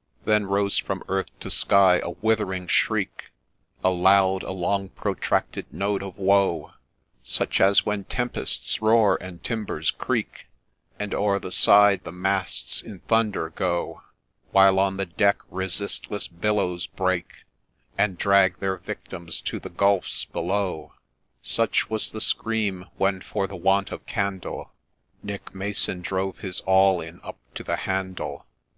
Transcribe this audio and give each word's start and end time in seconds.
'Then 0.26 0.44
rose 0.44 0.76
from 0.76 1.02
earth 1.08 1.28
to 1.40 1.48
sky 1.48 1.98
a 2.04 2.10
withering 2.10 2.66
shriek, 2.66 3.30
A 3.82 3.88
loud, 3.88 4.42
a 4.42 4.50
long 4.52 4.90
protracted 4.90 5.64
note 5.72 6.02
of 6.02 6.18
woe, 6.18 6.74
Such 7.22 7.58
as 7.58 7.86
when 7.86 8.04
tempests 8.04 8.82
roar, 8.82 9.16
and 9.22 9.42
timbers 9.42 9.90
creak, 9.90 10.48
And 10.98 11.14
o'er 11.14 11.38
the 11.38 11.50
side 11.50 12.04
the 12.04 12.12
masts 12.12 12.82
in 12.82 12.98
thunder 13.08 13.48
go; 13.48 14.02
While 14.50 14.78
on 14.78 14.98
the 14.98 15.06
deck 15.06 15.38
resistless 15.48 16.28
billows 16.28 16.86
break, 16.86 17.44
And 17.96 18.18
drag 18.18 18.58
their 18.58 18.76
victims 18.76 19.40
to 19.40 19.58
the 19.58 19.70
gulfs 19.70 20.26
below;— 20.26 20.92
Such 21.40 21.88
was 21.88 22.10
the 22.10 22.20
scream 22.20 22.84
when, 22.98 23.22
for 23.22 23.46
the 23.46 23.56
want 23.56 23.90
of 23.90 24.04
candle, 24.04 24.74
Nick 25.22 25.54
Mason 25.54 26.02
drove 26.02 26.40
his 26.40 26.60
awl 26.66 27.00
in 27.00 27.22
up 27.24 27.38
to 27.54 27.64
the 27.64 27.76
handle. 27.76 28.44